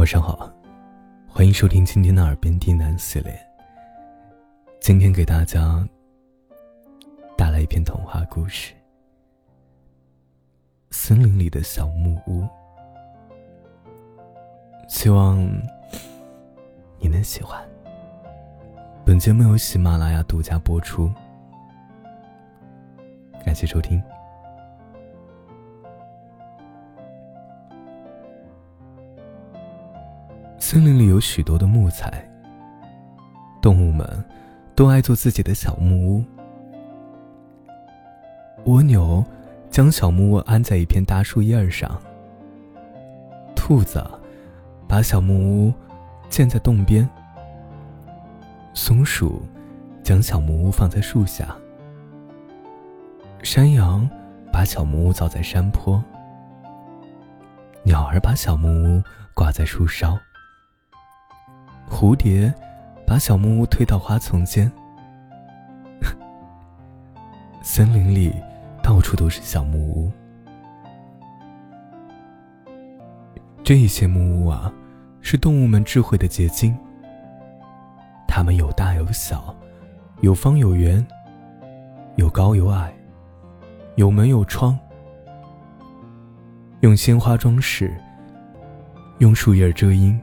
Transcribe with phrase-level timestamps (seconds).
[0.00, 0.50] 晚上好，
[1.28, 3.38] 欢迎收听今天的耳边低喃系列。
[4.80, 5.86] 今天给大家
[7.36, 8.72] 带来一篇童话故事
[10.90, 12.40] 《森林里的小木屋》，
[14.88, 15.38] 希望
[16.98, 17.62] 你能喜欢。
[19.04, 21.12] 本节目由喜马拉雅独家播出，
[23.44, 24.02] 感谢收听。
[30.72, 32.24] 森林里有许多的木材，
[33.60, 34.06] 动物们
[34.76, 36.24] 都爱做自己的小木屋。
[38.66, 39.24] 蜗牛
[39.68, 42.00] 将小木屋安在一片大树叶上，
[43.56, 44.00] 兔子
[44.86, 45.74] 把小木屋
[46.28, 47.10] 建在洞边，
[48.72, 49.42] 松鼠
[50.04, 51.52] 将小木屋放在树下，
[53.42, 54.08] 山羊
[54.52, 56.00] 把小木屋造在山坡，
[57.82, 59.02] 鸟儿把小木屋
[59.34, 60.16] 挂在树梢。
[61.90, 62.52] 蝴蝶
[63.04, 64.70] 把小木屋推到花丛间，
[67.60, 68.32] 森林里
[68.82, 70.10] 到处都是小木屋。
[73.64, 74.72] 这些木屋啊，
[75.20, 76.74] 是动物们智慧的结晶。
[78.26, 79.54] 它们有大有小，
[80.20, 81.04] 有方有圆，
[82.16, 82.92] 有高有矮，
[83.96, 84.78] 有门有窗，
[86.80, 87.92] 用鲜花装饰，
[89.18, 90.18] 用树叶遮阴。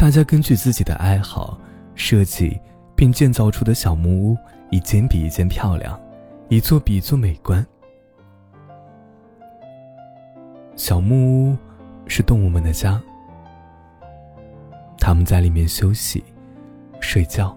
[0.00, 1.60] 大家根据自己的爱好
[1.94, 2.58] 设计
[2.96, 4.36] 并建造出的小木屋，
[4.70, 6.00] 一间比一间漂亮，
[6.48, 7.64] 一座比一座美观。
[10.74, 11.58] 小木屋
[12.06, 12.98] 是动物们的家，
[14.96, 16.24] 它们在里面休息、
[16.98, 17.54] 睡觉。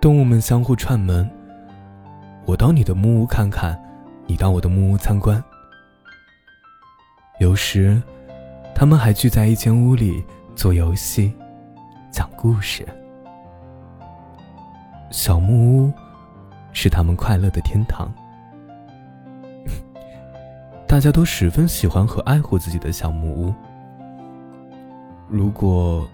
[0.00, 1.28] 动物们相互串门，
[2.46, 3.76] 我到你的木屋看看，
[4.28, 5.42] 你到我的木屋参观。
[7.40, 8.00] 有时。
[8.78, 11.34] 他们还聚在一间屋里做游戏、
[12.12, 12.86] 讲故事。
[15.10, 15.92] 小木屋
[16.72, 18.08] 是他们快乐的天堂，
[20.86, 23.52] 大家都十分喜欢和爱护自己的小木屋。
[25.28, 26.08] 如果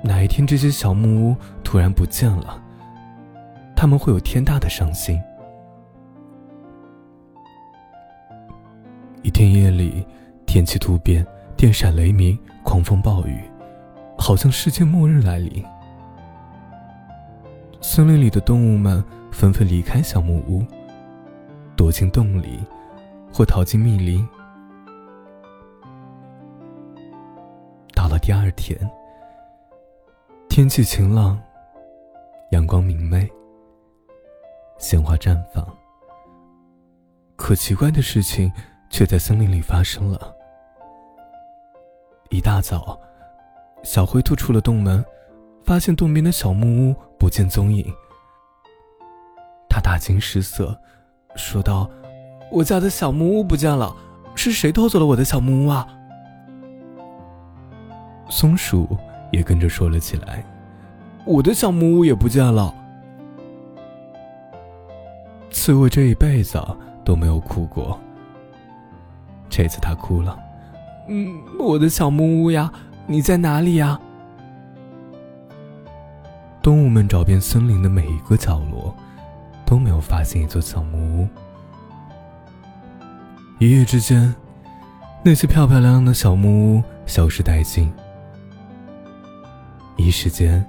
[0.00, 2.56] 哪一天这些小木屋突然不见了，
[3.74, 5.20] 他们会有天大的伤心。
[9.22, 10.06] 一天夜里，
[10.46, 11.26] 天气突变。
[11.56, 13.40] 电闪雷鸣，狂风暴雨，
[14.18, 15.64] 好像世界末日来临。
[17.80, 20.64] 森林里的动物们纷纷离开小木屋，
[21.76, 22.58] 躲进洞里，
[23.32, 24.26] 或逃进密林。
[27.94, 28.78] 到了第二天，
[30.48, 31.40] 天气晴朗，
[32.50, 33.30] 阳光明媚，
[34.78, 35.66] 鲜花绽放。
[37.36, 38.52] 可奇怪的事情
[38.90, 40.33] 却在森林里发生了。
[42.34, 42.98] 一大早，
[43.84, 45.04] 小灰兔出了洞门，
[45.62, 47.86] 发现洞边的小木屋不见踪影。
[49.68, 50.76] 他大惊失色，
[51.36, 51.88] 说道
[52.50, 53.94] ：“我家的小木屋不见了，
[54.34, 55.86] 是谁偷走了我的小木屋啊？”
[58.28, 58.98] 松鼠
[59.30, 60.44] 也跟着说了起来
[61.24, 62.74] ：“我的小木屋也不见了。”
[65.52, 66.60] 刺猬这一辈子
[67.04, 67.96] 都没有哭过，
[69.48, 70.36] 这次他哭了。
[71.06, 72.72] 嗯，我的小木屋呀，
[73.06, 74.00] 你在哪里呀？
[76.62, 78.96] 动物们找遍森林的每一个角落，
[79.66, 81.28] 都没有发现一座小木屋。
[83.58, 84.34] 一夜之间，
[85.22, 87.92] 那些漂漂亮亮的小木屋消失殆尽。
[89.96, 90.64] 一时间，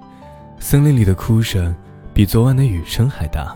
[0.59, 1.73] 森林里的哭声
[2.13, 3.55] 比昨晚的雨声还大。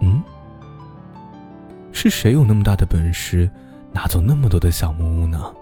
[0.00, 0.22] 嗯，
[1.90, 3.50] 是谁有那么大的本事？
[3.94, 5.54] 拿走那么多的小木屋呢？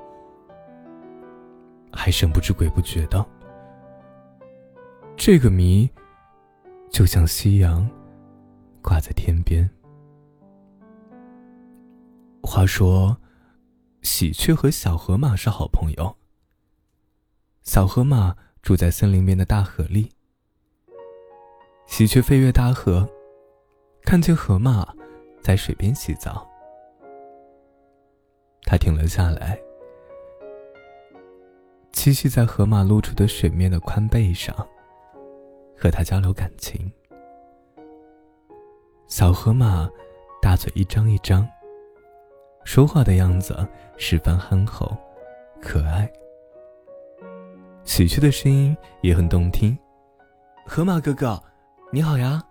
[1.93, 3.25] 还神不知鬼不觉的。
[5.19, 5.89] 这个谜，
[6.91, 7.87] 就像夕阳，
[8.81, 9.69] 挂在天边。
[12.43, 13.15] 话说，
[14.01, 16.17] 喜鹊和小河马是好朋友。
[17.63, 20.11] 小河马住在森林边的大河里。
[21.87, 23.07] 喜鹊飞越大河，
[24.05, 24.89] 看见河马
[25.43, 26.49] 在水边洗澡。
[28.73, 29.61] 他停了下来，
[31.93, 34.57] 栖息在河马露出的水面的宽背上，
[35.77, 36.91] 和他交流感情。
[39.09, 39.87] 小河马
[40.41, 41.47] 大嘴一张一张，
[42.65, 43.55] 说话的样子
[43.99, 44.91] 十分憨厚
[45.61, 46.11] 可爱。
[47.85, 49.77] 喜鹊的声音也很动听，
[50.65, 51.39] 河马哥哥，
[51.93, 52.43] 你好呀！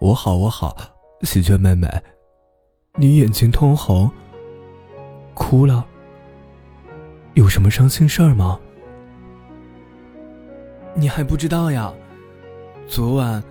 [0.00, 0.76] 我好，我好，
[1.20, 1.88] 喜鹊妹妹，
[2.96, 4.10] 你眼睛通红。
[5.34, 5.86] 哭了？
[7.34, 8.58] 有什么伤心事儿吗？
[10.94, 11.92] 你还不知道呀？
[12.86, 13.42] 昨晚，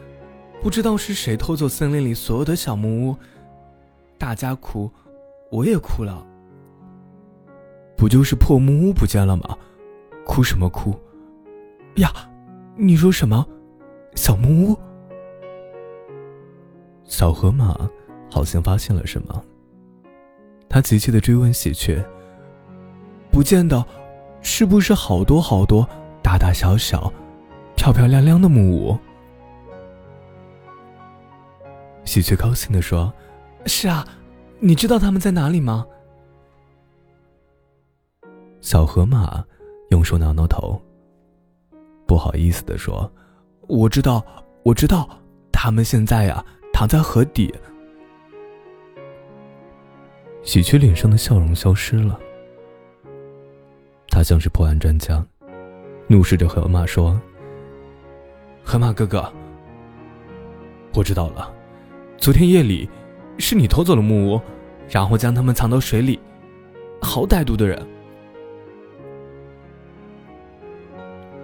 [0.61, 3.15] 不知道是谁偷走森林里所有的小木屋，
[4.17, 4.91] 大家哭，
[5.49, 6.23] 我也哭了。
[7.97, 9.57] 不就是破木屋不见了吗？
[10.25, 10.95] 哭什么哭？
[11.95, 12.09] 呀，
[12.75, 13.45] 你说什么？
[14.15, 14.77] 小木屋？
[17.05, 17.89] 小河马
[18.29, 19.43] 好像发现了什么，
[20.71, 22.01] 他急切的追问喜鹊
[23.29, 23.85] ：“不见得，
[24.41, 25.85] 是不是好多好多
[26.23, 27.11] 大大小小、
[27.75, 28.97] 漂漂亮亮的木屋？”
[32.05, 33.11] 喜鹊高兴的说
[33.67, 34.07] ：“是啊，
[34.61, 35.85] 你知道他们在哪里吗？”
[38.61, 39.43] 小河马
[39.89, 40.81] 用手挠挠头，
[42.07, 43.11] 不好意思的说
[43.67, 44.23] ：“我知道，
[44.63, 45.09] 我知道，
[45.51, 46.41] 他们现在呀。”
[46.73, 47.53] 躺在河底，
[50.43, 52.19] 喜鹊脸上的笑容消失了。
[54.09, 55.23] 他像是破案专家，
[56.07, 57.19] 怒视着河马说
[58.63, 59.31] ：“河马哥哥，
[60.93, 61.53] 我知道了，
[62.17, 62.89] 昨天夜里
[63.37, 64.41] 是你偷走了木屋，
[64.89, 66.19] 然后将它们藏到水里，
[67.01, 67.87] 好歹毒的人！”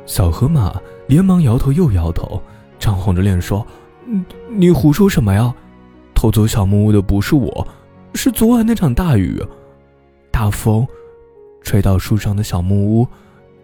[0.08, 2.42] 小河马连忙摇头又摇头，
[2.80, 3.66] 涨红着脸说。
[4.50, 5.54] 你胡说什么呀？
[6.16, 7.68] 偷走小木屋的不是我，
[8.14, 9.42] 是昨晚那场大雨，
[10.32, 10.88] 大风，
[11.62, 13.08] 吹倒树上的小木屋，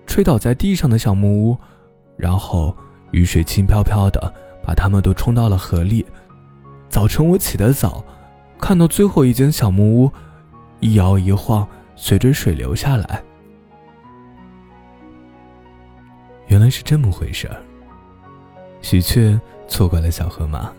[0.05, 1.57] 吹倒在地上的小木屋，
[2.15, 2.75] 然后
[3.11, 6.05] 雨水轻飘飘的把它们都冲到了河里。
[6.87, 8.03] 早晨我起得早，
[8.59, 10.11] 看到最后一间小木屋
[10.79, 13.23] 一摇一晃，随着水流下来。
[16.47, 17.57] 原来是这么回事儿。
[18.81, 19.39] 喜鹊。
[19.65, 20.71] 错怪了小河马。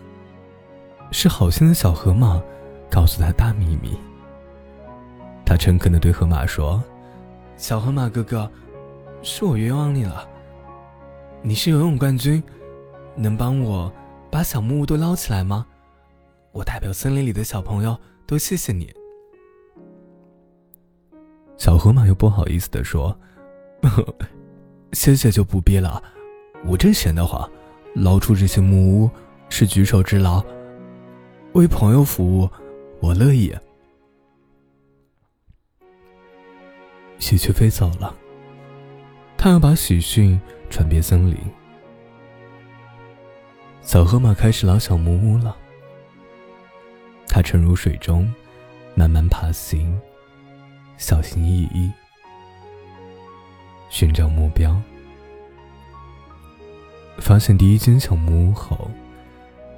[1.11, 2.39] 是好心的小河马，
[2.95, 3.99] 告诉他大秘密。
[5.45, 6.81] 他诚恳的对河马说
[7.57, 8.49] ：“小河马哥哥，
[9.21, 10.25] 是我冤枉你了。
[11.41, 12.41] 你是游泳冠军，
[13.13, 13.91] 能帮我
[14.31, 15.65] 把小木屋都捞起来吗？
[16.53, 18.89] 我代表森林里的小朋友都谢谢你。”
[21.57, 23.13] 小河马又不好意思的说
[23.81, 24.15] 呵
[24.93, 26.01] ：“谢谢就不必了，
[26.65, 27.45] 我真闲得慌。”
[27.93, 29.09] 捞出这些木屋
[29.49, 30.41] 是举手之劳，
[31.53, 32.49] 为朋友服务，
[32.99, 33.53] 我乐意。
[37.19, 38.15] 喜鹊飞走了，
[39.37, 40.39] 他要把喜讯
[40.69, 41.37] 传遍森林。
[43.81, 45.55] 小河马开始捞小木屋了，
[47.27, 48.31] 它沉入水中，
[48.95, 49.99] 慢慢爬行，
[50.97, 51.91] 小心翼翼，
[53.89, 54.75] 寻找目标。
[57.19, 58.89] 发现第一间小木屋后，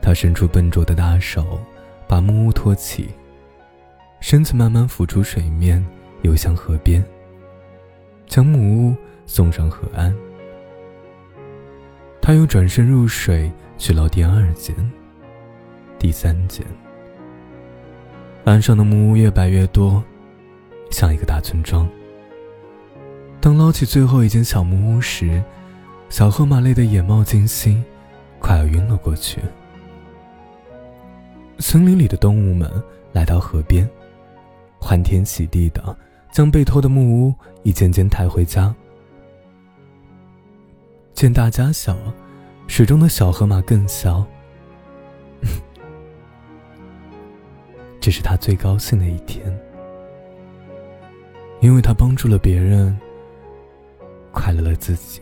[0.02, 1.60] 他伸出笨拙的大手，
[2.08, 3.10] 把木屋托起，
[4.22, 5.86] 身子慢慢浮出水面，
[6.22, 7.04] 游向河边，
[8.26, 8.96] 将木屋
[9.26, 10.16] 送上河岸。
[12.22, 14.76] 他又转身入水去捞第二间、
[16.00, 16.66] 第三间。
[18.46, 20.02] 岸上的木屋越摆越多，
[20.90, 21.88] 像一个大村庄。
[23.42, 25.44] 当捞起最后一间小木屋时，
[26.10, 27.84] 小河马累得眼冒金星，
[28.40, 29.42] 快要晕了过去。
[31.60, 32.72] 森林里的动物们
[33.12, 33.90] 来到河边，
[34.80, 35.98] 欢天喜地的
[36.32, 38.74] 将被偷的木屋一件件抬回家。
[41.14, 41.98] 见大家笑，
[42.68, 44.24] 水中的小河马更笑。
[48.00, 49.60] 这是他最高兴的一天，
[51.60, 52.96] 因为他帮助了别人，
[54.32, 55.20] 快乐了自己。